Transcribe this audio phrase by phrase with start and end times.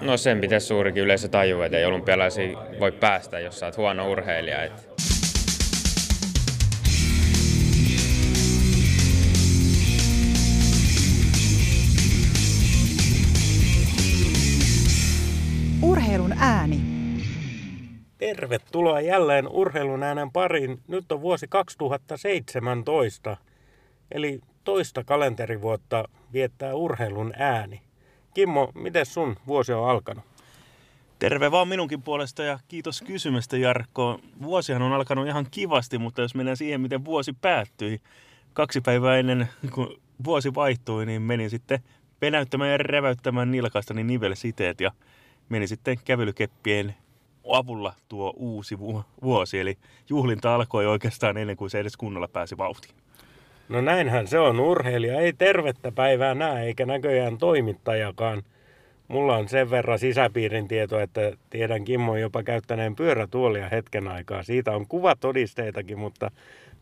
[0.00, 4.10] No sen pitäisi suurikin yleisö tajua, että ei olympialaisiin voi päästä, jos sä oot huono
[4.10, 4.64] urheilija.
[4.64, 4.90] Et
[15.82, 16.80] Urheilun ääni.
[18.18, 20.80] Tervetuloa jälleen urheilun äänen pariin.
[20.88, 23.36] Nyt on vuosi 2017,
[24.12, 27.89] eli toista kalenterivuotta viettää urheilun ääni.
[28.34, 30.24] Kimmo, miten sun vuosi on alkanut?
[31.18, 34.20] Terve vaan minunkin puolesta ja kiitos kysymästä Jarkko.
[34.42, 38.00] Vuosihan on alkanut ihan kivasti, mutta jos mennään siihen, miten vuosi päättyi.
[38.52, 39.88] Kaksi päivää ennen kuin
[40.24, 41.80] vuosi vaihtui, niin menin sitten
[42.20, 44.90] penäyttämään ja reväyttämään nilkastani nivelsiteet ja
[45.48, 46.94] meni sitten kävelykeppien
[47.52, 48.78] avulla tuo uusi
[49.22, 49.60] vuosi.
[49.60, 52.94] Eli juhlinta alkoi oikeastaan ennen kuin se edes kunnolla pääsi vauhtiin.
[53.70, 54.60] No näinhän se on.
[54.60, 58.42] Urheilija ei tervettä päivää näe, eikä näköjään toimittajakaan.
[59.08, 64.42] Mulla on sen verran sisäpiirin tieto, että tiedän Kimmo jopa käyttäneen pyörätuolia hetken aikaa.
[64.42, 66.30] Siitä on kuvatodisteitakin, mutta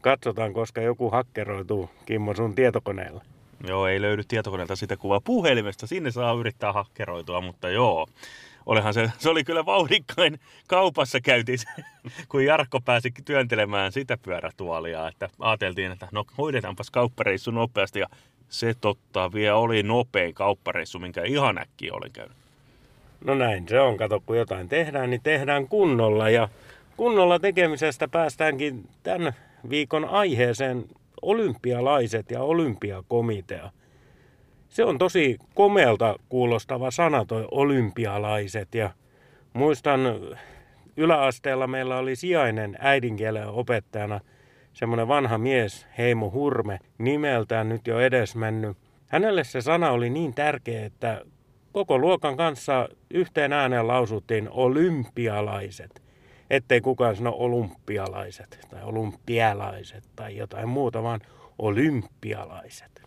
[0.01, 3.25] katsotaan, koska joku hakkeroituu Kimmo sun tietokoneella.
[3.67, 5.87] Joo, ei löydy tietokoneelta sitä kuvaa puhelimesta.
[5.87, 8.07] Sinne saa yrittää hakkeroitua, mutta joo
[8.69, 11.59] olihan se, se oli kyllä vauhdikkain kaupassa käytiin,
[12.29, 18.07] kun Jarkko pääsi työntelemään sitä pyörätuolia, että ajateltiin, että no hoidetaanpas kauppareissu nopeasti ja
[18.49, 22.37] se totta vielä oli nopein kauppareissu, minkä ihan äkkiä olen käynyt.
[23.25, 26.49] No näin se on, kato kun jotain tehdään, niin tehdään kunnolla ja
[26.97, 29.33] kunnolla tekemisestä päästäänkin tämän
[29.71, 30.85] viikon aiheeseen.
[31.23, 33.71] Olympialaiset ja olympiakomitea
[34.69, 38.91] se on tosi komealta kuulostava sana toi olympialaiset ja
[39.53, 40.01] muistan
[40.97, 44.21] yläasteella meillä oli sijainen äidinkielen opettajana
[44.73, 48.77] semmoinen vanha mies Heimo Hurme nimeltään nyt jo edesmennyt.
[49.07, 51.23] Hänelle se sana oli niin tärkeä, että
[51.73, 56.03] koko luokan kanssa yhteen ääneen lausuttiin olympialaiset.
[56.51, 61.21] Ettei kukaan sano olympialaiset tai olympialaiset tai jotain muuta, vaan
[61.59, 62.98] olympialaiset.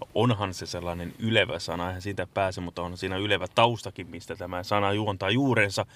[0.00, 4.36] No onhan se sellainen ylevä sana, eihän siitä pääse, mutta on siinä ylevä taustakin, mistä
[4.36, 5.86] tämä sana juontaa juurensa.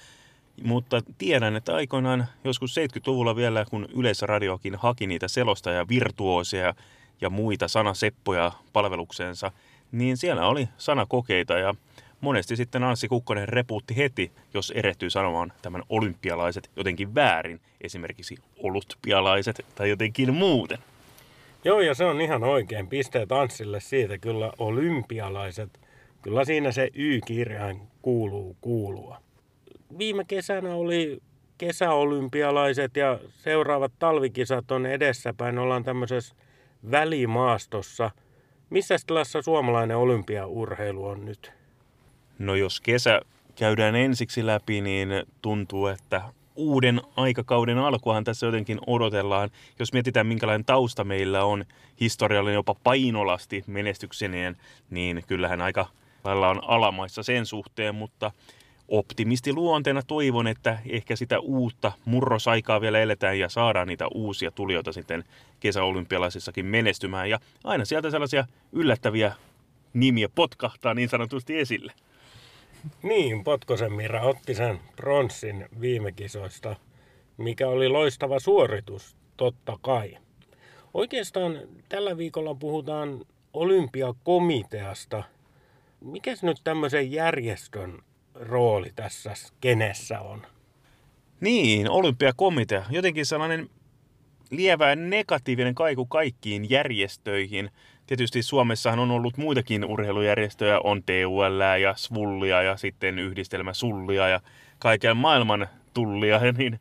[0.63, 6.75] Mutta tiedän, että aikoinaan joskus 70-luvulla vielä, kun Yleisradiokin haki niitä selostaja virtuoosia
[7.21, 9.53] ja muita sanaseppoja palvelukseensa,
[9.93, 11.75] niin siellä oli sanakokeita ja
[12.21, 19.67] monesti sitten Anssi Kukkonen repuutti heti, jos erehtyy sanomaan tämän olympialaiset jotenkin väärin, esimerkiksi olutpialaiset
[19.75, 20.79] tai jotenkin muuten.
[21.65, 22.89] Joo, ja se on ihan oikein.
[22.89, 25.81] Pisteet Anssille siitä kyllä olympialaiset.
[26.23, 29.19] Kyllä siinä se Y-kirjain kuuluu kuulua.
[29.99, 31.22] Viime kesänä oli
[31.59, 35.59] kesäolympialaiset ja seuraavat talvikisat on edessäpäin.
[35.59, 36.34] Ollaan tämmöisessä
[36.91, 38.11] välimaastossa.
[38.71, 41.53] Missä tilassa suomalainen olympiaurheilu on nyt?
[42.39, 43.21] No jos kesä
[43.56, 45.09] käydään ensiksi läpi, niin
[45.43, 46.22] tuntuu, että
[46.57, 49.51] uuden aikakauden alkuahan tässä jotenkin odotellaan.
[49.79, 51.65] Jos mietitään, minkälainen tausta meillä on,
[52.01, 54.57] historiallinen jopa painolasti menestykseneen,
[54.91, 55.87] niin kyllähän aika
[56.25, 58.31] lailla on alamaissa sen suhteen, mutta
[58.89, 64.93] optimisti luonteena toivon, että ehkä sitä uutta murrosaikaa vielä eletään ja saadaan niitä uusia tulijoita
[64.93, 65.25] sitten
[65.61, 67.31] kesäolympialaisissakin menestymään.
[67.31, 69.34] Ja aina sieltä sellaisia yllättäviä
[69.93, 71.93] nimiä potkahtaa niin sanotusti esille.
[73.03, 76.76] Niin, Potkosen Mira otti sen pronssin viime kisoista,
[77.37, 80.19] mikä oli loistava suoritus, totta kai.
[80.94, 85.25] Oikeastaan tällä viikolla puhutaan olympiakomiteasta.
[86.00, 88.03] Mikäs nyt tämmöisen järjestön
[88.34, 90.47] rooli tässä kenessä on?
[91.41, 92.84] Niin, olympiakomitea.
[92.91, 93.71] Jotenkin sellainen
[94.50, 97.71] lievä negatiivinen kaiku kaikkiin järjestöihin–
[98.07, 104.41] tietysti Suomessahan on ollut muitakin urheilujärjestöjä, on TUL ja Svullia ja sitten yhdistelmä Sullia ja
[104.79, 106.81] kaiken maailman tullia, niin,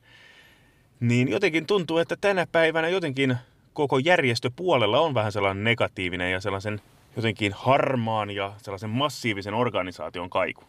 [1.00, 3.38] niin jotenkin tuntuu, että tänä päivänä jotenkin
[3.74, 6.82] koko järjestöpuolella on vähän sellainen negatiivinen ja sellaisen
[7.16, 10.64] jotenkin harmaan ja sellaisen massiivisen organisaation kaiku.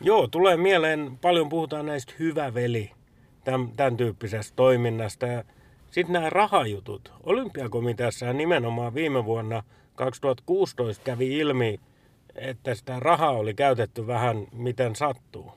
[0.00, 2.90] Joo, tulee mieleen, paljon puhutaan näistä hyvä veli,
[3.44, 5.26] tämän, tämän tyyppisestä toiminnasta.
[5.26, 5.44] Ja
[5.90, 7.12] sitten nämä rahajutut.
[7.22, 9.62] Olympiakomiteassa nimenomaan viime vuonna
[9.94, 11.80] 2016 kävi ilmi,
[12.34, 15.52] että sitä rahaa oli käytetty vähän miten sattuu.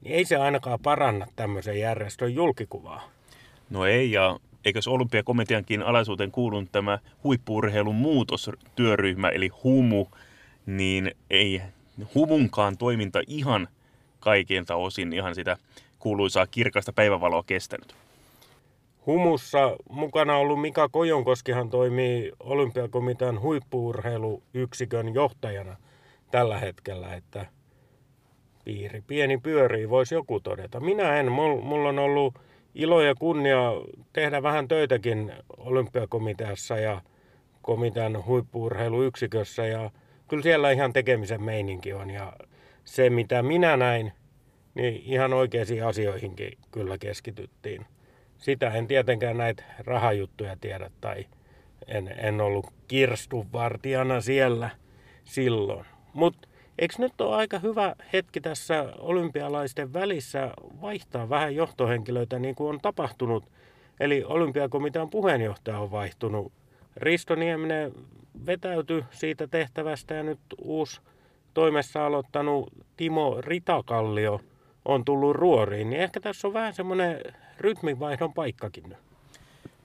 [0.00, 3.08] Niin ei se ainakaan paranna tämmöisen järjestön julkikuvaa.
[3.70, 10.08] No ei, ja eikös olympiakomiteankin alaisuuteen kuulunut tämä huippuurheilun muutostyöryhmä, eli HUMU,
[10.66, 11.62] niin ei
[12.14, 13.68] HUMunkaan toiminta ihan
[14.20, 15.56] kaikilta osin ihan sitä
[15.98, 17.94] kuuluisaa kirkasta päivävaloa kestänyt.
[19.06, 25.76] Humussa mukana ollut Mika Kojonkoskihan toimii olympiakomitean huippuurheiluyksikön johtajana
[26.30, 27.46] tällä hetkellä, että
[28.64, 29.02] piiri.
[29.06, 30.80] Pieni pyörii, voisi joku todeta.
[30.80, 31.32] Minä en.
[31.32, 32.34] Mulla on ollut
[32.74, 33.72] ilo ja kunnia
[34.12, 37.02] tehdä vähän töitäkin olympiakomiteassa ja
[37.62, 39.90] komitean huippuurheiluyksikössä ja
[40.28, 42.32] kyllä siellä ihan tekemisen meininki on ja
[42.84, 44.12] se mitä minä näin,
[44.74, 47.86] niin ihan oikeisiin asioihinkin kyllä keskityttiin.
[48.44, 51.26] Sitä en tietenkään näitä rahajuttuja tiedä tai
[51.86, 54.70] en, en ollut kirstunvartijana siellä
[55.24, 55.86] silloin.
[56.12, 56.48] Mutta
[56.78, 60.50] eikö nyt ole aika hyvä hetki tässä olympialaisten välissä
[60.80, 63.44] vaihtaa vähän johtohenkilöitä niin kuin on tapahtunut?
[64.00, 66.52] Eli olympiakomitean puheenjohtaja on vaihtunut.
[66.96, 67.92] Risto Nieminen
[68.46, 71.00] vetäytyi siitä tehtävästä ja nyt uusi
[71.54, 74.40] toimessa aloittanut Timo Ritakallio
[74.84, 75.90] on tullut ruoriin.
[75.90, 77.20] Niin ehkä tässä on vähän semmoinen
[77.58, 78.96] rytminvaihdon paikkakin.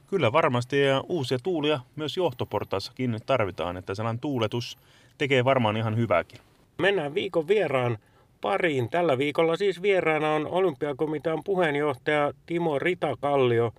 [0.07, 4.77] Kyllä varmasti ja uusia tuulia myös johtoportaissakin tarvitaan, että sellainen tuuletus
[5.18, 6.39] tekee varmaan ihan hyvääkin.
[6.77, 7.98] Mennään viikon vieraan
[8.42, 8.89] pariin.
[8.89, 13.74] Tällä viikolla siis vieraana on olympiakomitean puheenjohtaja Timo Ritakallio.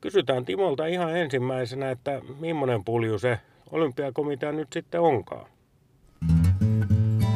[0.00, 3.38] Kysytään Timolta ihan ensimmäisenä, että millainen pulju se
[3.70, 5.46] olympiakomitea nyt sitten onkaan.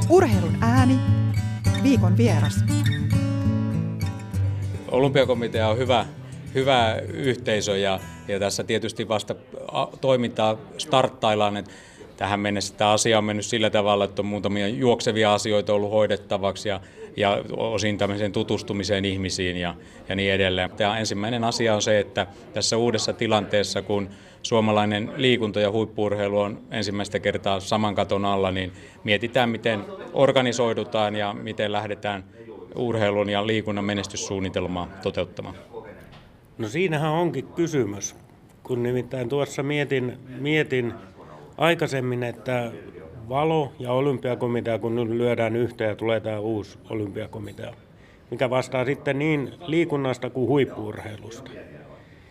[0.08, 0.98] Urheilun ääni,
[1.82, 2.64] viikon vieras.
[4.94, 6.06] Olympiakomitea on hyvä,
[6.54, 9.34] hyvä yhteisö ja, ja tässä tietysti vasta
[10.00, 11.70] toimintaa starttaillaan, että
[12.16, 16.68] tähän mennessä tämä asia on mennyt sillä tavalla, että on muutamia juoksevia asioita ollut hoidettavaksi
[16.68, 16.80] ja,
[17.16, 19.74] ja osin tämmöiseen tutustumiseen ihmisiin ja,
[20.08, 20.70] ja niin edelleen.
[20.70, 24.08] Tämä ensimmäinen asia on se, että tässä uudessa tilanteessa, kun
[24.42, 28.72] suomalainen liikunta ja huippuurheilu on ensimmäistä kertaa saman katon alla, niin
[29.04, 32.24] mietitään, miten organisoidutaan ja miten lähdetään
[32.76, 35.54] urheilun ja liikunnan menestyssuunnitelmaa toteuttamaan.
[36.58, 38.16] No siinähän onkin kysymys,
[38.62, 40.92] kun nimittäin tuossa mietin, mietin
[41.58, 42.72] aikaisemmin, että
[43.28, 47.74] valo ja olympiakomitea, kun nyt lyödään yhteen ja tulee tämä uusi olympiakomitea,
[48.30, 51.50] mikä vastaa sitten niin liikunnasta kuin huippuurheilusta.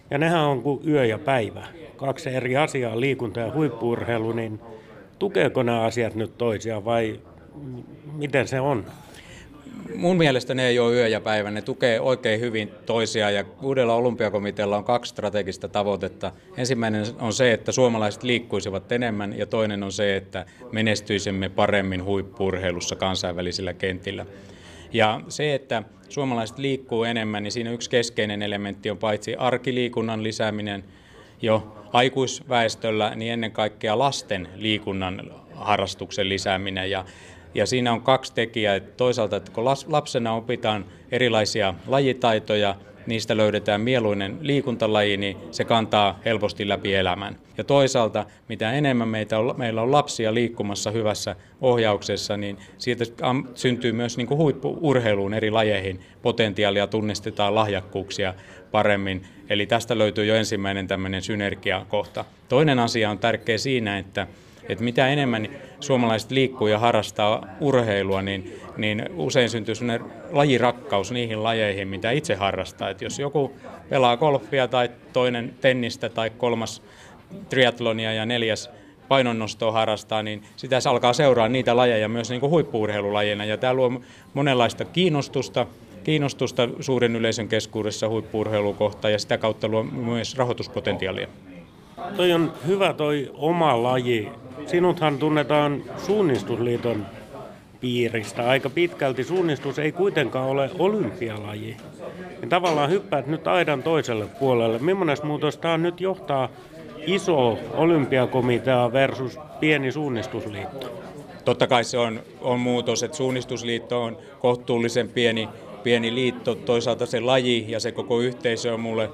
[0.09, 1.67] Ja nehän on kuin yö ja päivä.
[1.97, 4.59] Kaksi eri asiaa, liikunta ja huippuurheilu, niin
[5.19, 7.19] tukeeko nämä asiat nyt toisiaan vai
[8.13, 8.85] miten se on?
[9.95, 13.95] Mun mielestä ne ei ole yö ja päivä, ne tukee oikein hyvin toisiaan ja uudella
[13.95, 16.31] olympiakomitealla on kaksi strategista tavoitetta.
[16.57, 22.95] Ensimmäinen on se, että suomalaiset liikkuisivat enemmän ja toinen on se, että menestyisimme paremmin huippurheilussa
[22.95, 24.25] kansainvälisillä kentillä.
[24.93, 30.83] Ja se, että suomalaiset liikkuu enemmän, niin siinä yksi keskeinen elementti on paitsi arkiliikunnan lisääminen
[31.41, 36.91] jo aikuisväestöllä, niin ennen kaikkea lasten liikunnan harrastuksen lisääminen.
[36.91, 37.05] Ja
[37.55, 38.79] ja siinä on kaksi tekijää.
[38.79, 42.75] Toisaalta, että kun lapsena opitaan erilaisia lajitaitoja,
[43.07, 47.37] niistä löydetään mieluinen liikuntalaji, niin se kantaa helposti läpi elämän.
[47.57, 53.05] Ja toisaalta, mitä enemmän meitä on, meillä on lapsia liikkumassa hyvässä ohjauksessa, niin siitä
[53.55, 58.33] syntyy myös niin kuin huippuurheiluun eri lajeihin potentiaalia, tunnistetaan lahjakkuuksia
[58.71, 59.25] paremmin.
[59.49, 62.25] Eli tästä löytyy jo ensimmäinen tämmöinen synergiakohta.
[62.49, 64.27] Toinen asia on tärkeä siinä, että
[64.69, 65.47] että mitä enemmän
[65.79, 72.35] suomalaiset liikkuu ja harrastaa urheilua, niin, niin usein syntyy sellainen lajirakkaus niihin lajeihin, mitä itse
[72.35, 72.89] harrastaa.
[72.89, 73.51] Että jos joku
[73.89, 76.81] pelaa golfia tai toinen tennistä tai kolmas
[77.49, 78.69] triatlonia ja neljäs
[79.07, 83.45] painonnostoa harrastaa, niin sitä alkaa seuraa niitä lajeja myös niin kuin huippuurheilulajina.
[83.45, 84.01] Ja tämä luo
[84.33, 85.67] monenlaista kiinnostusta,
[86.03, 91.27] kiinnostusta suuren yleisön keskuudessa huippuurheilukohtaan ja sitä kautta luo myös rahoituspotentiaalia.
[92.15, 94.29] Toi on hyvä toi oma laji.
[94.65, 97.05] Sinuthan tunnetaan Suunnistusliiton
[97.81, 99.23] piiristä aika pitkälti.
[99.23, 101.77] Suunnistus ei kuitenkaan ole olympialaji.
[102.41, 104.79] Ja tavallaan hyppäät nyt aidan toiselle puolelle.
[104.79, 106.49] Millainen muutos tämä nyt johtaa
[107.05, 110.91] iso olympiakomitea versus pieni suunnistusliitto?
[111.45, 115.49] Totta kai se on, on muutos, että suunnistusliitto on kohtuullisen pieni,
[115.83, 116.55] pieni liitto.
[116.55, 119.09] Toisaalta se laji ja se koko yhteisö on mulle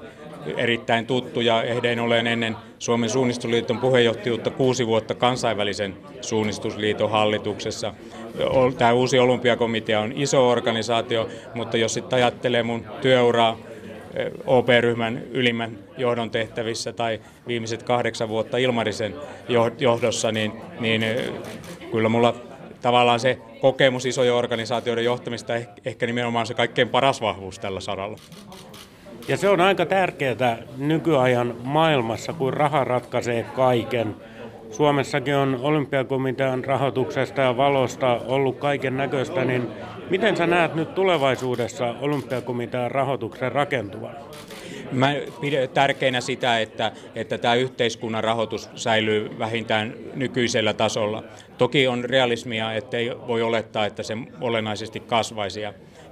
[0.56, 7.94] erittäin tuttu ja ehdein olen ennen Suomen suunnistusliiton puheenjohtajuutta kuusi vuotta kansainvälisen suunnistusliiton hallituksessa.
[8.78, 13.58] Tämä uusi olympiakomitea on iso organisaatio, mutta jos sitten ajattelee mun työuraa
[14.14, 19.14] eh, OP-ryhmän ylimmän johdon tehtävissä tai viimeiset kahdeksan vuotta Ilmarisen
[19.78, 21.32] johdossa, niin, niin eh,
[21.90, 22.34] kyllä mulla
[22.82, 25.52] tavallaan se kokemus isojen organisaatioiden johtamista
[25.84, 28.18] ehkä nimenomaan se kaikkein paras vahvuus tällä saralla.
[29.28, 34.16] Ja se on aika tärkeää nykyajan maailmassa, kun raha ratkaisee kaiken.
[34.70, 39.68] Suomessakin on olympiakomitean rahoituksesta ja valosta ollut kaiken näköistä, niin
[40.10, 44.16] miten sä näet nyt tulevaisuudessa olympiakomitean rahoituksen rakentuvan?
[44.92, 51.24] Mä pidän tärkeänä sitä, että, että tämä yhteiskunnan rahoitus säilyy vähintään nykyisellä tasolla.
[51.58, 55.60] Toki on realismia, ettei voi olettaa, että se olennaisesti kasvaisi.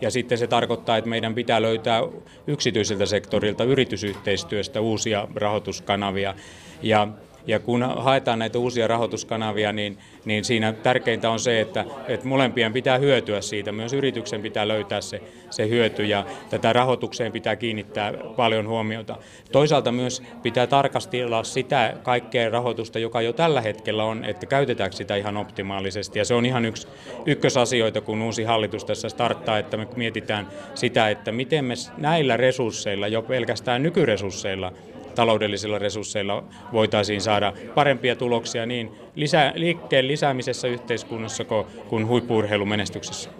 [0.08, 2.00] Sitten se tarkoittaa, että meidän pitää löytää
[2.46, 6.34] yksityiseltä sektorilta yritysyhteistyöstä uusia rahoituskanavia.
[6.82, 7.08] Ja
[7.48, 12.72] ja kun haetaan näitä uusia rahoituskanavia, niin, niin siinä tärkeintä on se, että, että molempien
[12.72, 13.72] pitää hyötyä siitä.
[13.72, 19.16] Myös yrityksen pitää löytää se, se hyöty ja tätä rahoitukseen pitää kiinnittää paljon huomiota.
[19.52, 25.16] Toisaalta myös pitää tarkastella sitä kaikkea rahoitusta, joka jo tällä hetkellä on, että käytetäänkö sitä
[25.16, 26.18] ihan optimaalisesti.
[26.18, 26.88] Ja se on ihan yksi
[27.26, 33.08] ykkösasioita, kun uusi hallitus tässä starttaa, että me mietitään sitä, että miten me näillä resursseilla,
[33.08, 34.72] jo pelkästään nykyresursseilla,
[35.18, 41.44] taloudellisilla resursseilla voitaisiin saada parempia tuloksia niin lisä, liikkeen lisäämisessä yhteiskunnassa
[41.88, 43.30] kuin huippuurheilumenestyksessä.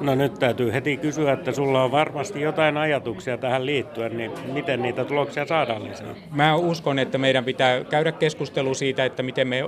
[0.00, 4.82] No nyt täytyy heti kysyä, että sulla on varmasti jotain ajatuksia tähän liittyen, niin miten
[4.82, 6.14] niitä tuloksia saadaan lisää?
[6.30, 9.62] Mä uskon, että meidän pitää käydä keskustelu siitä, että miten me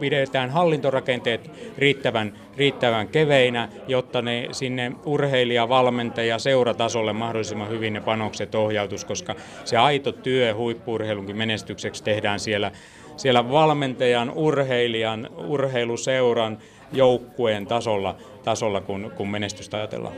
[0.00, 8.54] pidetään hallintorakenteet riittävän, riittävän keveinä, jotta ne sinne urheilija, valmentaja, seuratasolle mahdollisimman hyvin ne panokset
[8.54, 12.72] ohjautus, koska se aito työ huippuurheilunkin menestykseksi tehdään siellä,
[13.16, 16.58] siellä valmentajan, urheilijan, urheiluseuran,
[16.92, 18.16] joukkueen tasolla,
[18.46, 20.14] tasolla kun, kun menestystä ajatellaan.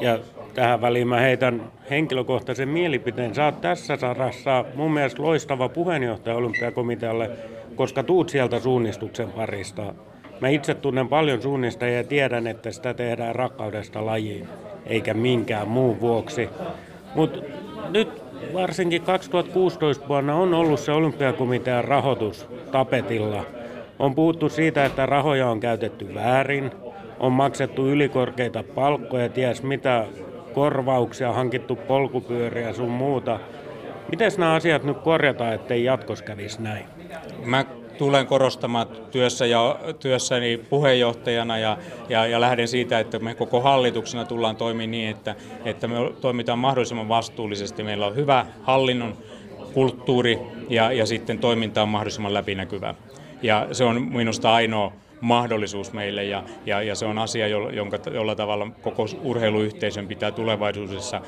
[0.00, 0.18] Ja
[0.54, 3.34] tähän väliin mä heitän henkilökohtaisen mielipiteen.
[3.34, 7.30] Sä oot tässä sarassa mun mielestä loistava puheenjohtaja olympiakomitealle,
[7.74, 9.94] koska tuut sieltä suunnistuksen parista.
[10.40, 14.48] Mä itse tunnen paljon suunnistajia ja tiedän, että sitä tehdään rakkaudesta lajiin,
[14.86, 16.48] eikä minkään muun vuoksi.
[17.14, 17.40] Mutta
[17.90, 18.22] nyt
[18.54, 23.44] varsinkin 2016 vuonna on ollut se olympiakomitean rahoitus tapetilla–
[24.02, 26.70] on puhuttu siitä, että rahoja on käytetty väärin,
[27.22, 30.06] on maksettu ylikorkeita palkkoja, ties mitä
[30.54, 33.40] korvauksia, hankittu polkupyöriä sun muuta.
[34.10, 36.84] Miten nämä asiat nyt korjataan, ettei jatkos kävisi näin?
[37.44, 37.64] Mä
[37.98, 44.24] tulen korostamaan työssä ja, työssäni puheenjohtajana ja, ja, ja lähden siitä, että me koko hallituksena
[44.24, 47.82] tullaan toimimaan niin, että, että me toimitaan mahdollisimman vastuullisesti.
[47.82, 49.16] Meillä on hyvä hallinnon
[49.74, 50.38] kulttuuri
[50.68, 52.94] ja, ja sitten toiminta on mahdollisimman läpinäkyvää.
[53.42, 58.34] Ja se on minusta ainoa mahdollisuus meille ja, ja, ja se on asia, jonka, jolla
[58.34, 61.20] tavalla koko urheiluyhteisön pitää tulevaisuudessa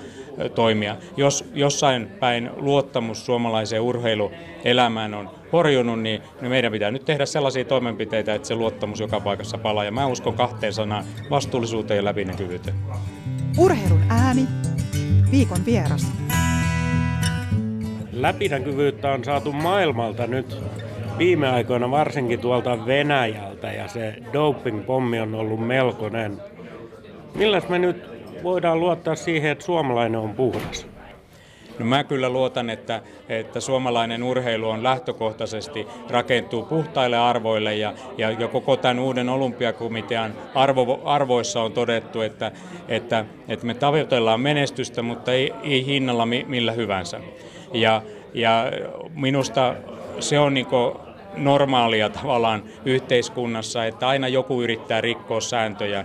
[0.55, 0.97] toimia.
[1.17, 7.65] Jos jossain päin luottamus suomalaiseen urheiluelämään on horjunut, niin, niin meidän pitää nyt tehdä sellaisia
[7.65, 9.85] toimenpiteitä, että se luottamus joka paikassa palaa.
[9.85, 12.77] Ja mä uskon kahteen sanaan, vastuullisuuteen ja läpinäkyvyyteen.
[13.59, 14.47] Urheilun ääni,
[15.31, 16.13] viikon vieras.
[18.13, 20.57] Läpinäkyvyyttä on saatu maailmalta nyt
[21.19, 26.43] viime aikoina varsinkin tuolta Venäjältä ja se doping-pommi on ollut melkoinen.
[27.35, 28.05] Milläs me nyt
[28.43, 30.87] voidaan luottaa siihen, että suomalainen on puhdas?
[31.79, 38.31] No mä kyllä luotan, että, että suomalainen urheilu on lähtökohtaisesti rakentuu puhtaille arvoille ja, ja,
[38.31, 42.53] ja koko tämän uuden olympiakomitean arvo, arvoissa on todettu, että,
[42.89, 47.21] että, että me tavoitellaan menestystä, mutta ei, ei hinnalla mi, millä hyvänsä.
[47.73, 48.03] Ja,
[48.35, 48.73] ja
[49.15, 49.75] minusta
[50.21, 50.67] se on niin
[51.37, 56.05] normaalia tavallaan yhteiskunnassa, että aina joku yrittää rikkoa sääntöjä,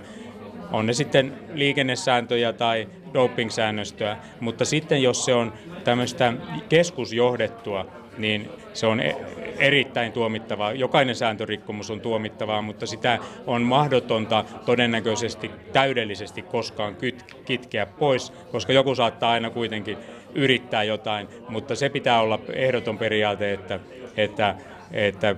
[0.72, 6.34] on ne sitten liikennesääntöjä tai doping-säännöstöä, mutta sitten jos se on tämmöistä
[6.70, 7.86] keskusjohdettua,
[8.18, 9.16] niin se on e-
[9.60, 10.74] erittäin tuomittavaa.
[10.74, 16.98] Jokainen sääntörikkomus on tuomittavaa, mutta sitä on mahdotonta todennäköisesti täydellisesti koskaan
[17.46, 19.98] kitkeä pois, koska joku saattaa aina kuitenkin
[20.36, 23.80] yrittää jotain, mutta se pitää olla ehdoton periaate, että,
[24.18, 24.56] että,
[24.92, 25.36] että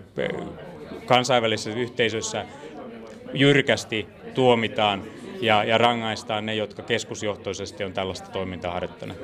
[1.05, 2.45] kansainvälisessä yhteisössä
[3.33, 5.03] jyrkästi tuomitaan
[5.41, 9.19] ja, ja rangaistaan ne, jotka keskusjohtoisesti on tällaista toimintaa harjoittaneet.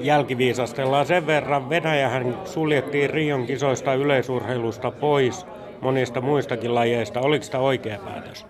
[0.00, 1.70] Jälkiviisastellaan sen verran.
[1.70, 5.46] Venäjähän suljettiin Rion kisoista yleisurheilusta pois
[5.80, 7.20] monista muistakin lajeista.
[7.20, 8.46] Oliko sitä oikea päätös?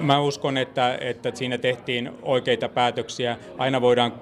[0.00, 3.36] Mä uskon, että, että siinä tehtiin oikeita päätöksiä.
[3.58, 4.12] Aina voidaan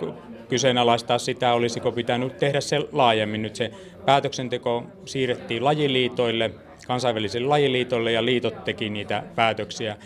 [0.49, 3.43] kyseenalaistaa sitä, olisiko pitänyt tehdä se laajemmin.
[3.43, 3.71] Nyt se
[4.07, 6.51] päätöksenteko siirrettiin lajiliitoille,
[6.87, 9.97] kansainvälisille lajiliitoille ja liitot teki niitä päätöksiä.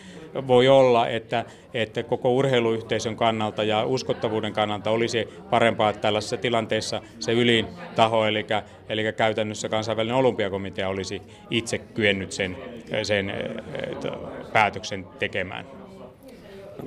[0.46, 7.02] Voi olla, että, että koko urheiluyhteisön kannalta ja uskottavuuden kannalta olisi parempaa, että tällaisessa tilanteessa
[7.18, 7.66] se ylin
[7.96, 8.46] taho, eli,
[8.88, 12.56] eli käytännössä kansainvälinen olympiakomitea olisi itse kyennyt sen,
[13.02, 13.32] sen
[14.52, 15.66] päätöksen tekemään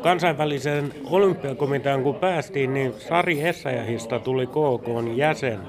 [0.01, 5.59] kansainvälisen olympiakomitean kun päästiin, niin Sari Essayahista tuli KK jäsen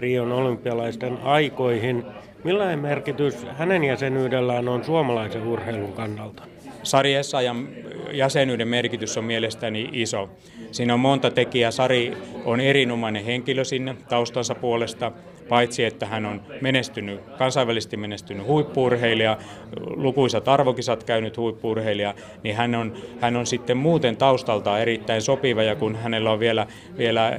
[0.00, 2.04] Rion olympialaisten aikoihin.
[2.44, 6.42] Millainen merkitys hänen jäsenyydellään on suomalaisen urheilun kannalta?
[6.82, 7.68] Sari Essayan
[8.12, 10.30] jäsenyyden merkitys on mielestäni iso.
[10.70, 11.70] Siinä on monta tekijää.
[11.70, 15.12] Sari on erinomainen henkilö sinne taustansa puolesta,
[15.48, 19.38] paitsi että hän on menestynyt, kansainvälisesti menestynyt huippuurheilija,
[19.80, 25.74] lukuisat arvokisat käynyt huippuurheilija, niin hän on, hän on sitten muuten taustalta erittäin sopiva ja
[25.74, 26.66] kun hänellä on vielä,
[26.98, 27.38] vielä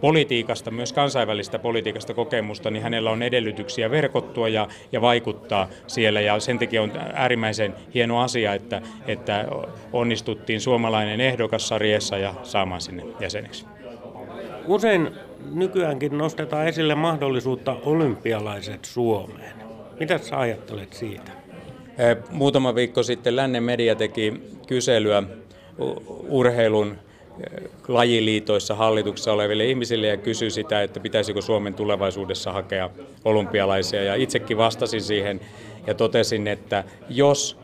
[0.00, 6.20] politiikasta, myös kansainvälistä politiikasta kokemusta, niin hänellä on edellytyksiä verkottua ja, ja vaikuttaa siellä.
[6.20, 9.44] Ja sen takia on äärimmäisen hieno asia, että, että
[9.92, 13.66] onnistuttiin suomalainen ehdokas sarjessa ja saamaan sinne jäseneksi.
[14.66, 15.10] Usein
[15.54, 19.52] nykyäänkin nostetaan esille mahdollisuutta olympialaiset Suomeen.
[20.00, 21.32] Mitä sä ajattelet siitä?
[22.30, 25.22] Muutama viikko sitten Lännen media teki kyselyä
[26.28, 26.98] urheilun
[27.88, 32.90] lajiliitoissa hallituksessa oleville ihmisille ja kysyi sitä, että pitäisikö Suomen tulevaisuudessa hakea
[33.24, 34.02] olympialaisia.
[34.02, 35.40] Ja itsekin vastasin siihen
[35.86, 37.58] ja totesin, että jos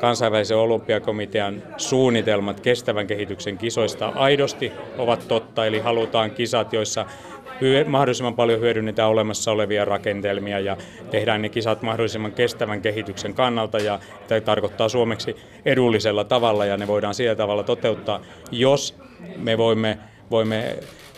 [0.00, 7.06] kansainvälisen olympiakomitean suunnitelmat kestävän kehityksen kisoista aidosti ovat totta, eli halutaan kisat, joissa
[7.86, 10.76] mahdollisimman paljon hyödynnetään olemassa olevia rakentelmia ja
[11.10, 16.86] tehdään ne kisat mahdollisimman kestävän kehityksen kannalta ja tämä tarkoittaa suomeksi edullisella tavalla ja ne
[16.86, 18.20] voidaan sillä tavalla toteuttaa,
[18.50, 18.98] jos
[19.36, 19.98] me voimme,
[20.30, 20.58] voimme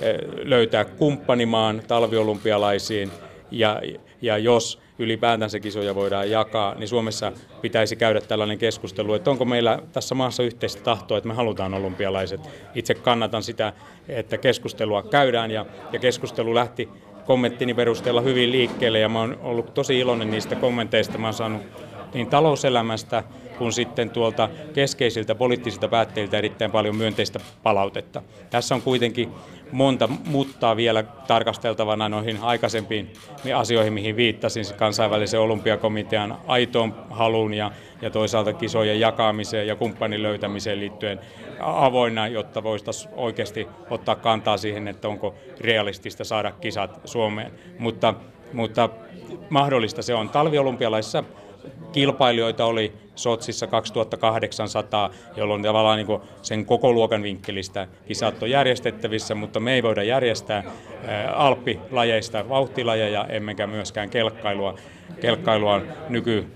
[0.00, 3.11] eh, löytää kumppanimaan talviolympialaisiin
[3.50, 3.83] ja,
[4.23, 9.78] ja jos ylipäätänsä kisoja voidaan jakaa, niin Suomessa pitäisi käydä tällainen keskustelu, että onko meillä
[9.92, 12.40] tässä maassa yhteistä tahtoa, että me halutaan olympialaiset.
[12.75, 13.73] Itse kannatan sitä,
[14.08, 16.88] että keskustelua käydään ja, ja keskustelu lähti
[17.26, 21.18] kommenttini perusteella hyvin liikkeelle ja mä oon ollut tosi iloinen niistä kommenteista.
[21.18, 21.62] Mä oon saanut
[22.14, 23.23] niin talouselämästä
[23.58, 28.23] kuin sitten tuolta keskeisiltä poliittisilta päättäjiltä erittäin paljon myönteistä palautetta.
[28.50, 29.32] Tässä on kuitenkin
[29.73, 33.12] monta muuttaa vielä tarkasteltavana noihin aikaisempiin
[33.54, 37.70] asioihin, mihin viittasin, kansainvälisen olympiakomitean aitoon haluun ja,
[38.02, 41.20] ja toisaalta kisojen jakamiseen ja kumppanin löytämiseen liittyen
[41.61, 47.52] avoinna, jotta voitaisiin oikeasti ottaa kantaa siihen, että onko realistista saada kisat Suomeen.
[47.78, 48.14] Mutta,
[48.52, 48.88] mutta
[49.50, 50.28] mahdollista se on.
[50.28, 51.25] Talviolympialaisissa
[51.92, 59.61] kilpailijoita oli Sotsissa 2800, jolloin tavallaan niin sen koko luokan vinkkelistä kisat on järjestettävissä, mutta
[59.61, 60.62] me ei voida järjestää
[61.35, 64.74] alppilajeista vauhtilajeja, emmekä myöskään kelkkailua.
[65.20, 66.46] Kelkkailua nyky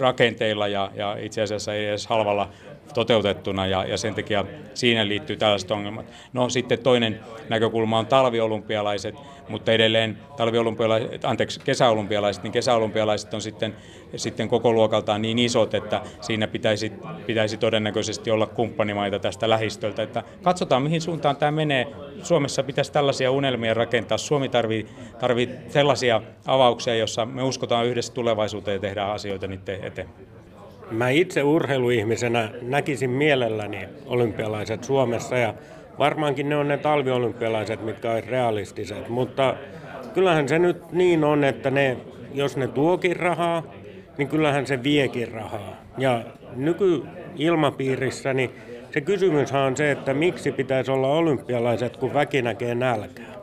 [0.00, 2.48] rakenteilla ja, ja itse asiassa ei edes halvalla
[2.94, 4.44] toteutettuna ja, ja sen takia
[4.74, 6.06] siinä liittyy tällaiset ongelmat.
[6.32, 9.14] No sitten toinen näkökulma on talviolympialaiset,
[9.48, 13.76] mutta edelleen talviolympialaiset, anteeksi, kesäolympialaiset, niin kesäolympialaiset on sitten,
[14.16, 16.92] sitten koko luokaltaan niin isot, että siinä pitäisi,
[17.26, 20.02] pitäisi todennäköisesti olla kumppanimaita tästä lähistöltä.
[20.02, 21.86] Että katsotaan, mihin suuntaan tämä menee.
[22.22, 24.18] Suomessa pitäisi tällaisia unelmia rakentaa.
[24.18, 24.86] Suomi tarvii,
[25.20, 30.08] tarvii sellaisia avauksia, joissa me uskotaan yhdessä tulevaisuuteen ja tehdään asioita niiden eteen.
[30.94, 35.54] Mä itse urheiluihmisenä näkisin mielelläni olympialaiset Suomessa ja
[35.98, 39.56] varmaankin ne on ne talviolympialaiset, mitkä ovat realistiset, mutta
[40.14, 41.96] kyllähän se nyt niin on, että ne,
[42.34, 43.62] jos ne tuokin rahaa,
[44.18, 45.76] niin kyllähän se viekin rahaa.
[45.98, 46.22] Ja
[46.56, 48.50] nykyilmapiirissä niin
[48.92, 53.34] se kysymys on se, että miksi pitäisi olla olympialaiset, kun väki näkee nälkää.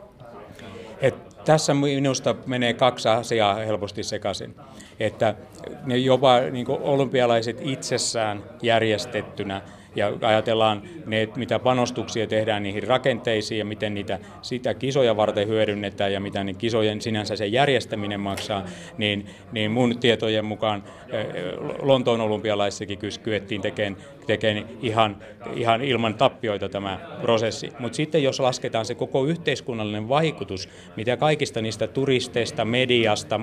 [1.00, 4.54] Et tässä minusta menee kaksi asiaa helposti sekaisin.
[5.00, 5.34] Että
[5.84, 9.62] ne jopa niin olympialaiset itsessään järjestettynä.
[9.96, 16.12] Ja ajatellaan, ne, mitä panostuksia tehdään niihin rakenteisiin ja miten niitä sitä kisoja varten hyödynnetään
[16.12, 18.64] ja mitä ne kisojen sinänsä se järjestäminen maksaa,
[18.98, 21.26] niin, niin mun tietojen mukaan eh,
[21.82, 25.16] Lontoon olympialaissakin kyettiin tekemään, tekemään ihan,
[25.54, 27.72] ihan ilman tappioita tämä prosessi.
[27.78, 33.40] Mutta sitten jos lasketaan se koko yhteiskunnallinen vaikutus, mitä kaikista niistä turisteista, mediasta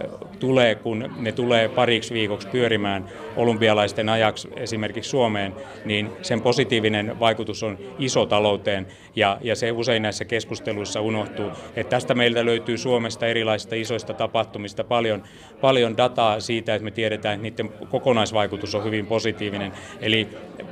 [0.00, 6.42] eh, tulee, kun ne tulee pariksi viikoksi pyörimään olympialaisten ajaksi esimerkiksi Suomeen, niin niin sen
[6.42, 11.50] positiivinen vaikutus on iso talouteen ja, ja se usein näissä keskusteluissa unohtuu.
[11.76, 15.22] Että tästä meiltä löytyy Suomesta erilaisista isoista tapahtumista paljon,
[15.60, 19.72] paljon dataa siitä, että me tiedetään, että niiden kokonaisvaikutus on hyvin positiivinen.
[20.00, 20.21] Eli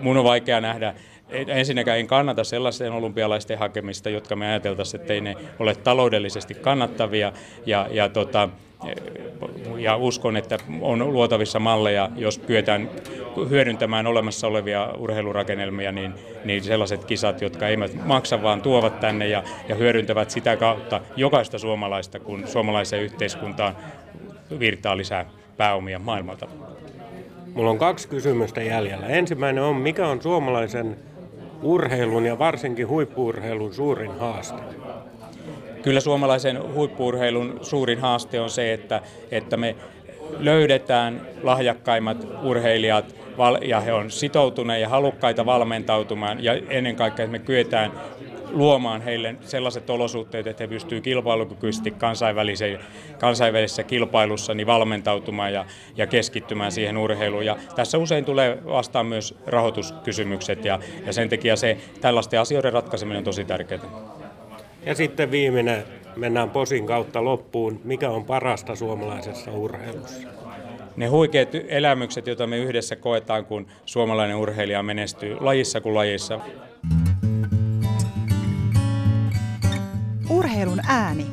[0.00, 0.94] mun on vaikea nähdä,
[1.30, 7.32] ensinnäkään en kannata sellaisten olympialaisten hakemista, jotka me ajateltaisiin, että ei ne ole taloudellisesti kannattavia
[7.66, 8.48] ja, ja tota,
[9.78, 12.90] ja uskon, että on luotavissa malleja, jos kyetään
[13.50, 19.42] hyödyntämään olemassa olevia urheilurakennelmia, niin, niin sellaiset kisat, jotka eivät maksa, vaan tuovat tänne ja,
[19.68, 23.76] ja hyödyntävät sitä kautta jokaista suomalaista, kun suomalaiseen yhteiskuntaan
[24.58, 26.48] virtaa lisää pääomia maailmalta.
[27.54, 29.06] Mulla on kaksi kysymystä jäljellä.
[29.06, 30.96] Ensimmäinen on, mikä on suomalaisen
[31.62, 34.62] urheilun ja varsinkin huippuurheilun suurin haaste?
[35.82, 39.76] Kyllä suomalaisen huippuurheilun suurin haaste on se, että, että me
[40.38, 43.14] löydetään lahjakkaimmat urheilijat
[43.62, 47.92] ja he on sitoutuneet ja halukkaita valmentautumaan ja ennen kaikkea, että me kyetään
[48.52, 51.90] luomaan heille sellaiset olosuhteet, että he pystyvät kilpailukykyisesti
[53.18, 55.64] kansainvälisessä kilpailussa niin valmentautumaan ja,
[55.96, 57.46] ja keskittymään siihen urheiluun.
[57.46, 63.18] Ja tässä usein tulee vastaan myös rahoituskysymykset ja, ja sen takia se tällaisten asioiden ratkaiseminen
[63.18, 63.80] on tosi tärkeää.
[64.86, 65.84] Ja sitten viimeinen,
[66.16, 67.80] mennään posin kautta loppuun.
[67.84, 70.28] Mikä on parasta suomalaisessa urheilussa?
[70.96, 76.40] Ne huikeat elämykset, joita me yhdessä koetaan, kun suomalainen urheilija menestyy lajissa kuin lajissa.
[80.30, 81.26] Urheilun ääni.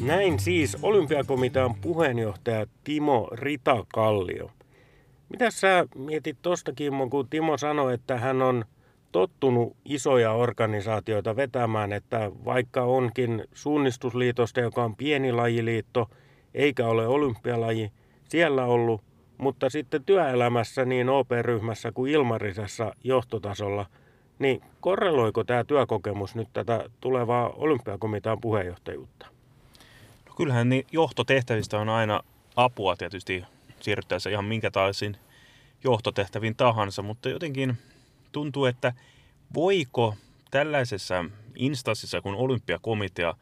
[0.00, 4.50] Näin siis olympiakomitean puheenjohtaja Timo Ritakallio.
[5.28, 8.64] Mitä sä mietit tosta Kimmo, kun Timo sanoi, että hän on
[9.12, 16.10] tottunut isoja organisaatioita vetämään, että vaikka onkin suunnistusliitosta, joka on pieni lajiliitto,
[16.54, 17.92] eikä ole olympialaji,
[18.28, 19.02] siellä ollut,
[19.38, 23.86] mutta sitten työelämässä niin OP-ryhmässä kuin Ilmarisessa johtotasolla–
[24.38, 29.26] niin korreloiko tämä työkokemus nyt tätä tulevaa olympiakomitean puheenjohtajuutta?
[30.28, 32.20] No kyllähän niin johtotehtävistä on aina
[32.56, 33.44] apua tietysti
[33.80, 35.16] siirryttäessä ihan minkä taisin
[35.84, 37.78] johtotehtäviin tahansa, mutta jotenkin
[38.32, 38.92] tuntuu, että
[39.54, 40.14] voiko
[40.50, 41.24] tällaisessa
[41.56, 43.34] instanssissa kuin olympiakomitea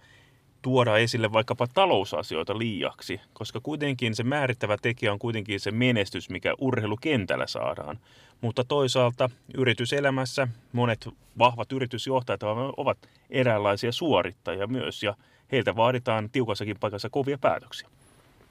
[0.67, 6.55] tuoda esille vaikkapa talousasioita liiaksi, koska kuitenkin se määrittävä tekijä on kuitenkin se menestys, mikä
[6.59, 7.99] urheilukentällä saadaan.
[8.41, 12.41] Mutta toisaalta yrityselämässä monet vahvat yritysjohtajat
[12.77, 12.99] ovat
[13.31, 15.15] eräänlaisia suorittajia myös, ja
[15.53, 17.89] heiltä vaaditaan tiukassakin paikassa kovia päätöksiä.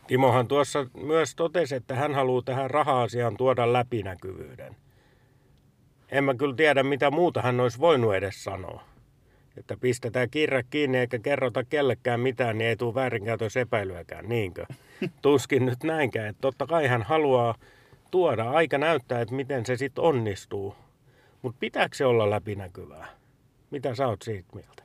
[0.07, 4.75] Timohan tuossa myös totesi, että hän haluaa tähän raha-asiaan tuoda läpinäkyvyyden.
[6.11, 8.94] En mä kyllä tiedä, mitä muuta hän olisi voinut edes sanoa.
[9.57, 14.65] Että pistetään kirja kiinni eikä kerrota kellekään mitään, niin ei tule väärinkäytösepäilyäkään, niinkö?
[15.21, 16.27] Tuskin nyt näinkään.
[16.27, 17.55] Että totta kai hän haluaa
[18.11, 18.49] tuoda.
[18.49, 20.75] Aika näyttää, että miten se sitten onnistuu.
[21.41, 23.07] Mutta pitääkö se olla läpinäkyvää?
[23.71, 24.83] Mitä sä oot siitä mieltä?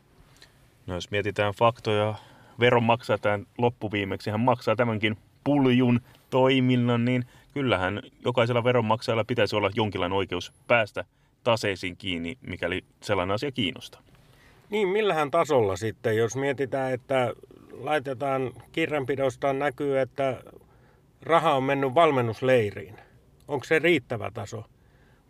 [0.87, 2.15] No jos mietitään faktoja,
[2.61, 10.17] veronmaksaja tämän loppuviimeksi, hän maksaa tämänkin puljun toiminnan, niin kyllähän jokaisella veronmaksajalla pitäisi olla jonkinlainen
[10.17, 11.05] oikeus päästä
[11.45, 14.03] taseisiin kiinni, mikäli sellainen asia kiinnostaa.
[14.71, 17.33] Niin, millähän tasolla sitten, jos mietitään, että
[17.73, 20.43] laitetaan kirjanpidosta näkyy, että
[21.23, 22.97] raha on mennyt valmennusleiriin.
[23.49, 24.65] Onko se riittävä taso?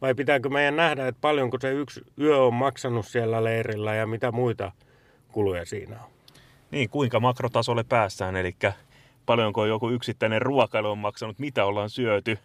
[0.00, 4.32] Vai pitääkö meidän nähdä, että paljonko se yksi yö on maksanut siellä leirillä ja mitä
[4.32, 4.72] muita
[5.32, 6.10] kuluja siinä on?
[6.70, 8.56] Niin, kuinka makrotasolle päästään, eli
[9.26, 12.38] paljonko joku yksittäinen ruokailu on maksanut, mitä ollaan syöty,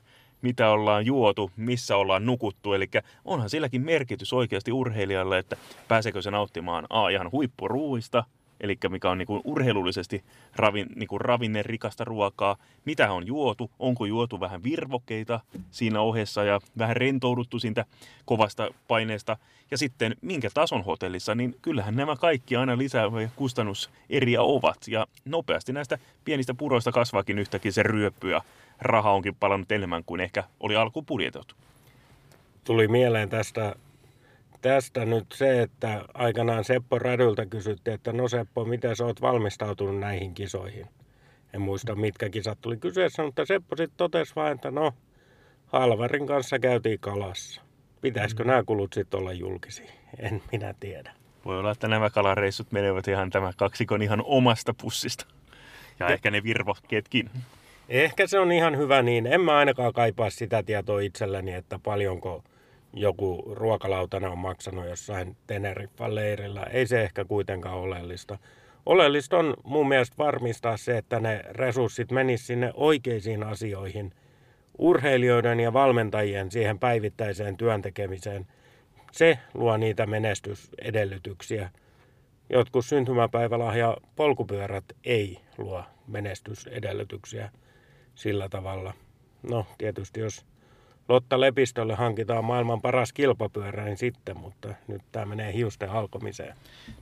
[0.45, 2.73] mitä ollaan juotu, missä ollaan nukuttu.
[2.73, 2.89] Eli
[3.25, 8.23] onhan silläkin merkitys oikeasti urheilijalle, että pääseekö se nauttimaan A, ihan huippuruuista,
[8.61, 10.23] eli mikä on niinku urheilullisesti
[10.55, 15.39] ravin, niinku ravinnerikasta ruokaa, mitä on juotu, onko juotu vähän virvokkeita
[15.71, 17.85] siinä ohessa ja vähän rentouduttu siitä
[18.25, 19.37] kovasta paineesta,
[19.71, 25.73] ja sitten minkä tason hotellissa, niin kyllähän nämä kaikki aina lisääviä kustannuseriä ovat, ja nopeasti
[25.73, 28.41] näistä pienistä puroista kasvaakin yhtäkin se ryöppy, ja
[28.81, 31.55] raha onkin palannut enemmän kuin ehkä oli alkuun budjetoitu.
[32.63, 33.75] Tuli mieleen tästä
[34.61, 39.99] tästä nyt se, että aikanaan Seppo Rädyltä kysyttiin, että no Seppo, miten sä oot valmistautunut
[39.99, 40.87] näihin kisoihin?
[41.53, 44.91] En muista mitkä kisat tuli kyseessä, mutta Seppo sitten totesi vain, että no
[45.65, 47.61] Halvarin kanssa käytiin kalassa.
[48.01, 48.47] Pitäisikö mm.
[48.47, 49.91] nämä kulut sitten olla julkisia?
[50.19, 51.13] En minä tiedä.
[51.45, 55.25] Voi olla, että nämä kalareissut menevät ihan tämä kaksikon ihan omasta pussista.
[55.99, 57.29] Ja, ja ehkä ne virvokkeetkin.
[57.89, 59.27] Ehkä se on ihan hyvä niin.
[59.27, 62.43] En mä ainakaan kaipaa sitä tietoa itselleni, että paljonko
[62.93, 66.63] joku ruokalautana on maksanut jossain Teneriffan leirillä.
[66.63, 68.37] Ei se ehkä kuitenkaan oleellista.
[68.85, 74.11] Oleellista on mun mielestä varmistaa se, että ne resurssit menis sinne oikeisiin asioihin,
[74.77, 78.47] urheilijoiden ja valmentajien siihen päivittäiseen työntekemiseen.
[79.11, 81.69] Se luo niitä menestysedellytyksiä.
[82.49, 87.49] Jotkut syntymäpäivälahja polkupyörät ei luo menestysedellytyksiä
[88.15, 88.93] sillä tavalla.
[89.43, 90.45] No tietysti jos
[91.09, 96.55] Lotta Lepistölle hankitaan maailman paras kilpapyörä, niin sitten, mutta nyt tämä menee hiusten halkomiseen.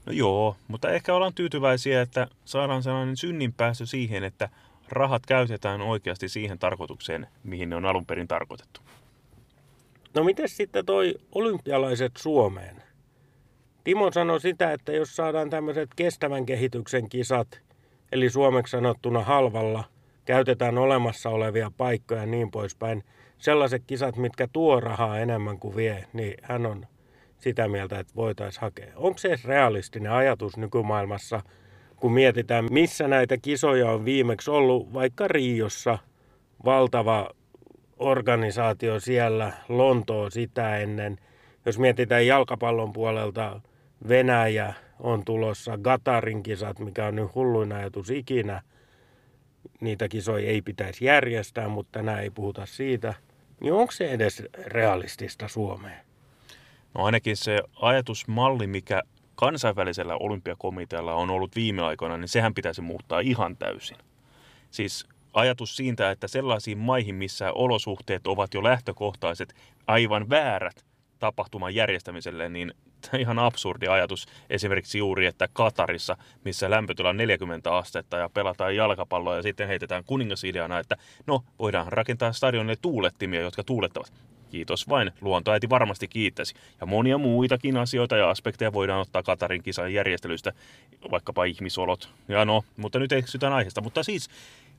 [0.05, 4.49] No joo, mutta ehkä ollaan tyytyväisiä, että saadaan sellainen synninpäästö siihen, että
[4.89, 8.81] rahat käytetään oikeasti siihen tarkoitukseen, mihin ne on alun perin tarkoitettu.
[10.13, 12.83] No miten sitten toi olympialaiset Suomeen?
[13.83, 17.61] Timo sanoi sitä, että jos saadaan tämmöiset kestävän kehityksen kisat,
[18.11, 19.83] eli suomeksi sanottuna halvalla,
[20.25, 23.03] käytetään olemassa olevia paikkoja ja niin poispäin,
[23.37, 26.85] sellaiset kisat, mitkä tuo rahaa enemmän kuin vie, niin hän on
[27.39, 28.93] sitä mieltä, että voitaisiin hakea.
[28.95, 31.41] Onko se edes realistinen ajatus nykymaailmassa,
[31.95, 35.97] kun mietitään, missä näitä kisoja on viimeksi ollut, vaikka Riossa
[36.65, 37.29] valtava
[37.99, 41.17] organisaatio siellä, Lontoo sitä ennen.
[41.65, 43.61] Jos mietitään jalkapallon puolelta,
[44.07, 48.61] Venäjä on tulossa, Gatarin kisat, mikä on nyt hulluin ajatus ikinä.
[49.81, 53.13] Niitä kisoja ei pitäisi järjestää, mutta tänään ei puhuta siitä.
[53.61, 55.99] Niin onko se edes realistista Suomeen?
[56.93, 59.01] No ainakin se ajatusmalli, mikä
[59.35, 63.97] kansainvälisellä olympiakomitealla on ollut viime aikoina, niin sehän pitäisi muuttaa ihan täysin.
[64.71, 69.55] Siis ajatus siitä, että sellaisiin maihin, missä olosuhteet ovat jo lähtökohtaiset
[69.87, 70.85] aivan väärät
[71.19, 72.73] tapahtuman järjestämiselle, niin
[73.19, 79.35] ihan absurdi ajatus esimerkiksi juuri, että Katarissa, missä lämpötila on 40 astetta ja pelataan jalkapalloa
[79.35, 84.13] ja sitten heitetään kuningasideana, että no, voidaan rakentaa stadionille tuulettimia, jotka tuulettavat.
[84.51, 86.55] Kiitos vain, luontoäiti varmasti kiittäisi.
[86.81, 90.51] Ja monia muitakin asioita ja aspekteja voidaan ottaa Katarin kisan järjestelystä,
[91.11, 92.09] vaikkapa ihmisolot.
[92.27, 93.81] Ja no, mutta nyt eksytään aiheesta.
[93.81, 94.29] Mutta siis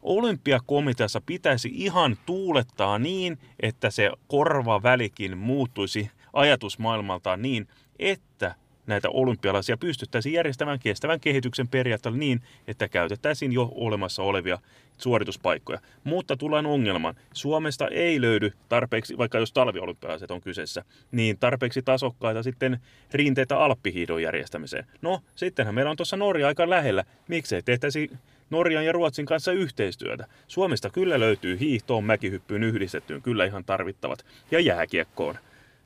[0.02, 8.54] olympiakomiteassa pitäisi ihan tuulettaa niin, että se korvavälikin muuttuisi ajatusmaailmaltaan niin, että
[8.86, 14.58] näitä olympialaisia pystyttäisiin järjestämään kestävän kehityksen periaatteella niin, että käytettäisiin jo olemassa olevia
[14.98, 15.80] suorituspaikkoja.
[16.04, 17.14] Mutta tullaan ongelmaan.
[17.32, 22.80] Suomesta ei löydy tarpeeksi, vaikka jos talviolympialaiset on kyseessä, niin tarpeeksi tasokkaita sitten
[23.12, 24.86] rinteitä alppihiidon järjestämiseen.
[25.02, 27.04] No, sittenhän meillä on tuossa Norja aika lähellä.
[27.28, 28.10] Miksei tehtäisi
[28.50, 30.26] Norjan ja Ruotsin kanssa yhteistyötä.
[30.48, 35.38] Suomesta kyllä löytyy hiihtoon, mäkihyppyyn yhdistettyyn kyllä ihan tarvittavat ja jääkiekkoon.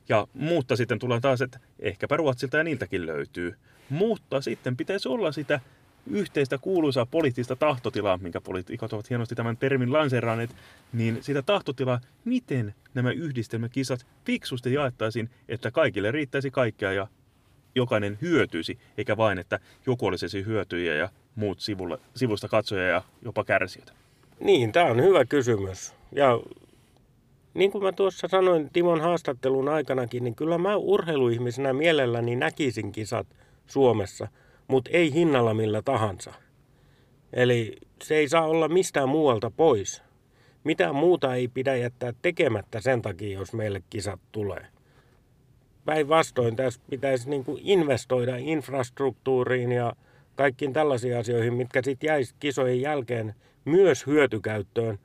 [0.09, 3.55] Ja mutta sitten tulee taas, että ehkäpä Ruotsilta ja niiltäkin löytyy.
[3.91, 5.61] Mutta sitten pitäisi olla sitä
[6.11, 10.51] yhteistä kuuluisaa poliittista tahtotilaa, minkä poliitikot ovat hienosti tämän termin lanseeraaneet,
[10.93, 17.07] niin sitä tahtotilaa, miten nämä yhdistelmäkisat fiksusti jaettaisiin, että kaikille riittäisi kaikkea ja
[17.75, 23.45] jokainen hyötyisi, eikä vain, että joku olisi hyötyjä ja muut sivulle, sivusta katsoja ja jopa
[23.45, 23.93] kärsijöitä.
[24.41, 25.95] Niin, tämä on hyvä kysymys.
[26.13, 26.41] Ja
[27.59, 33.27] niin kuin mä tuossa sanoin Timon haastattelun aikanakin, niin kyllä mä urheiluihmisenä mielelläni näkisin kisat
[33.67, 34.29] Suomessa,
[34.69, 36.33] mutta ei hinnalla millä tahansa.
[37.33, 40.03] Eli se ei saa olla mistään muualta pois.
[40.65, 44.67] Mitään muuta ei pidä jättää tekemättä sen takia, jos meille kisat tulee.
[45.85, 49.93] Päinvastoin tässä pitäisi niin kuin investoida infrastruktuuriin ja
[50.37, 54.99] kaikkiin tällaisiin asioihin, mitkä sitten jäisi kisojen jälkeen myös hyötykäyttöön,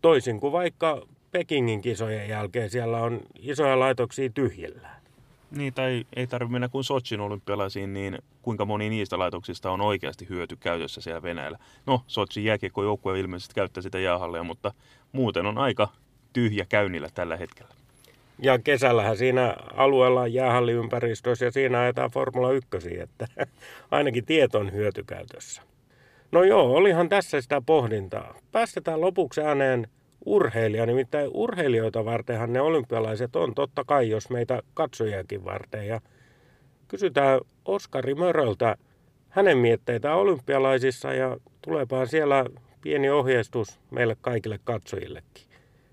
[0.00, 5.02] toisin kuin vaikka Pekingin kisojen jälkeen siellä on isoja laitoksia tyhjillään.
[5.50, 10.28] Niin, tai ei tarvitse mennä kuin Sochin olympialaisiin, niin kuinka moni niistä laitoksista on oikeasti
[10.28, 11.58] hyöty käytössä siellä Venäjällä.
[11.86, 14.74] No, Sochin jääkiekkojoukkue ilmeisesti käyttää sitä jäähallia, mutta
[15.12, 15.88] muuten on aika
[16.32, 17.70] tyhjä käynnillä tällä hetkellä.
[18.42, 23.26] Ja kesällähän siinä alueella on jäähalliympäristössä ja siinä ajetaan Formula 1, että
[23.90, 25.62] ainakin tiet on hyötykäytössä.
[26.32, 28.34] No joo, olihan tässä sitä pohdintaa.
[28.52, 29.88] Päästetään lopuksi ääneen
[30.26, 35.86] urheilija, nimittäin urheilijoita vartenhan ne olympialaiset on totta kai, jos meitä katsojakin varten.
[35.86, 36.00] Ja
[36.88, 38.76] kysytään Oskari Möröltä
[39.28, 42.44] hänen mietteitä olympialaisissa ja tuleepaan siellä
[42.80, 45.46] pieni ohjeistus meille kaikille katsojillekin.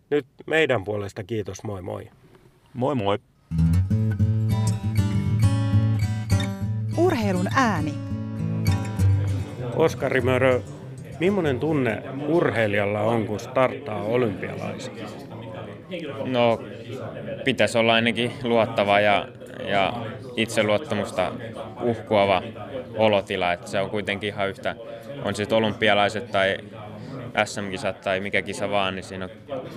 [0.10, 2.10] Nyt meidän puolesta kiitos, moi moi.
[2.74, 3.20] Moi moi.
[6.98, 7.94] Urheilun ääni.
[9.76, 10.62] Oskari Mörö,
[11.24, 14.94] millainen tunne urheilijalla on, kun starttaa olympialaisia?
[16.26, 16.64] No,
[17.44, 19.28] pitäisi olla ainakin luottava ja,
[19.66, 19.94] ja
[20.36, 21.32] itseluottamusta
[21.82, 22.42] uhkuava
[22.98, 24.76] olotila, että se on kuitenkin ihan yhtä,
[25.24, 26.58] on sitten olympialaiset tai
[27.46, 29.30] SM-kisat tai mikä kisa vaan, niin siinä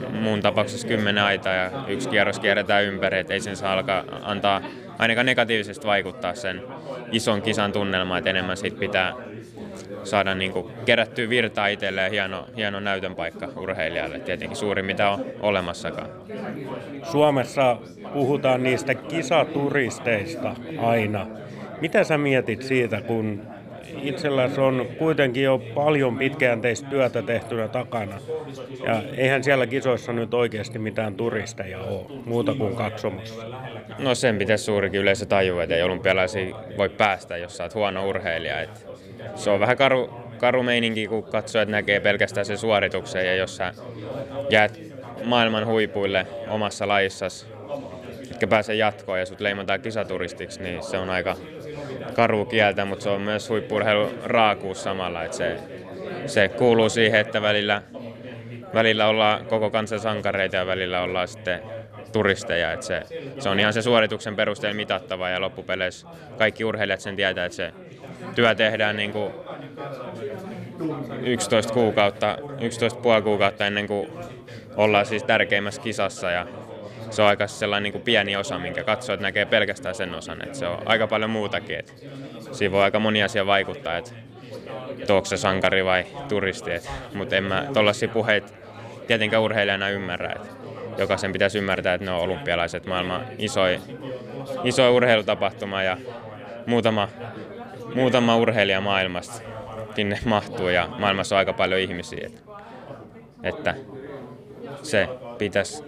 [0.07, 4.05] on muun tapauksessa kymmenen aita ja yksi kierros kierretään ympäri, että ei sen saa alkaa
[4.23, 4.63] antaa
[4.99, 6.63] ainakaan negatiivisesti vaikuttaa sen
[7.13, 9.13] ison kisan tunnelmaan, että enemmän siitä pitää
[10.07, 15.25] saada niin kuin kerättyä virtaa itselleen hieno, hieno näytön paikka urheilijalle, tietenkin suuri mitä on
[15.41, 16.09] olemassakaan.
[17.03, 17.77] Suomessa
[18.13, 21.27] puhutaan niistä kisaturisteista aina.
[21.81, 23.43] Mitä sä mietit siitä, kun
[24.03, 28.19] itselläsi on kuitenkin jo paljon pitkäjänteistä työtä tehtynä takana.
[28.87, 33.43] Ja eihän siellä kisoissa nyt oikeasti mitään turisteja ole, muuta kuin katsomassa.
[33.99, 38.09] No sen pitäisi suurikin yleisö tajua, että ei olympialaisiin voi päästä, jos sä oot huono
[38.09, 38.61] urheilija.
[38.61, 38.86] Et
[39.35, 43.73] se on vähän karu, karu meininki, kun katsojat näkee pelkästään sen suorituksen ja jos sä
[44.51, 44.81] jäät
[45.25, 47.47] maailman huipuille omassa lajissasi,
[48.31, 51.37] etkä pääse jatkoon ja sut leimataan kisaturistiksi, niin se on aika
[52.15, 55.25] karu kieltä, mutta se on myös huippurheilun raakuus samalla.
[55.25, 55.57] Että se,
[56.27, 57.83] se kuuluu siihen, että välillä,
[58.75, 61.61] välillä ollaan koko kansan sankareita ja välillä ollaan sitten
[62.13, 62.73] turisteja.
[62.73, 63.03] Että se,
[63.39, 66.07] se on ihan se suorituksen perusteella mitattava ja loppupeleissä
[66.39, 67.73] kaikki urheilijat sen tietää, että se
[68.35, 69.33] työ tehdään niin kuin
[71.23, 74.09] 11 kuukautta, 11 puoli kuukautta ennen kuin
[74.77, 76.47] ollaan siis tärkeimmässä kisassa ja
[77.11, 80.43] se on aika sellainen niin kuin pieni osa, minkä katsojat näkee pelkästään sen osan.
[80.43, 81.79] Että se on aika paljon muutakin.
[81.79, 81.93] Että
[82.53, 84.13] siinä voi aika moni asia vaikuttaa, että
[85.15, 86.71] onko se sankari vai turisti.
[87.15, 88.53] Mutta en mä tuollaisia puheita
[89.07, 90.33] tietenkään urheilijana ymmärrä.
[90.33, 90.49] Että
[90.99, 93.81] jokaisen pitäisi ymmärtää, että ne on olympialaiset maailman isoin
[94.65, 95.97] iso urheilutapahtuma ja
[96.67, 97.09] muutama,
[97.95, 99.43] muutama urheilija maailmasta
[99.95, 102.27] sinne mahtuu ja maailmassa on aika paljon ihmisiä.
[102.27, 102.41] Että,
[103.43, 103.75] että
[104.83, 105.85] se pitäisi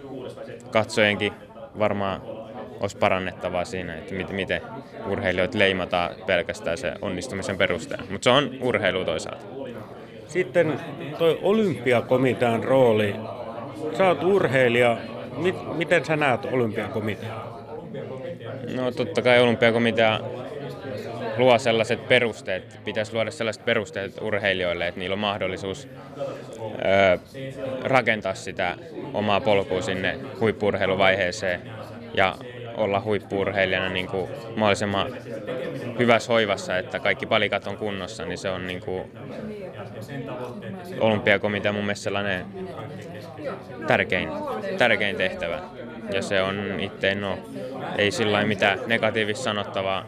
[0.71, 1.33] katsojenkin
[1.79, 2.21] varmaan
[2.79, 4.61] olisi parannettavaa siinä, että miten, miten
[5.07, 8.05] urheilijoita leimataan pelkästään se onnistumisen perusteella.
[8.09, 9.45] Mutta se on urheilu toisaalta.
[10.27, 10.79] Sitten
[11.17, 13.15] toi olympiakomitean rooli.
[13.97, 14.97] Sä oot urheilija.
[15.73, 17.41] Miten sä näet olympiakomitean?
[18.75, 20.19] No totta kai olympiakomitea
[21.39, 25.87] luo sellaiset perusteet, pitäisi luoda sellaiset perusteet urheilijoille, että niillä on mahdollisuus
[26.61, 27.19] ö,
[27.83, 28.75] rakentaa sitä
[29.13, 31.61] omaa polkua sinne huippurheiluvaiheeseen
[32.13, 32.35] ja
[32.77, 35.11] olla huippurheilijana niin kuin mahdollisimman
[35.99, 39.03] hyvässä hoivassa, että kaikki palikat on kunnossa, niin se on niin kuin
[40.99, 42.45] olympiakomitea mun mielestä sellainen
[43.87, 44.29] tärkein,
[44.77, 45.59] tärkein tehtävä.
[46.13, 47.39] Ja se on itse, no,
[47.97, 50.05] ei sillä mitään negatiivista sanottavaa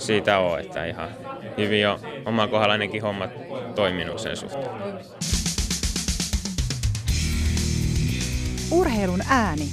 [0.00, 1.08] siitä ole, että ihan
[1.56, 3.30] hyvin on oma kohdalla hommat
[3.74, 4.70] toiminut sen suhteen.
[8.70, 9.68] Urheilun ääni.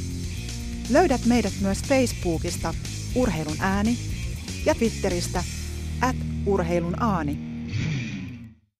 [0.89, 2.73] Löydät meidät myös Facebookista
[3.15, 3.97] Urheilun ääni
[4.65, 5.43] ja Twitteristä
[6.01, 7.46] at urheilun aani.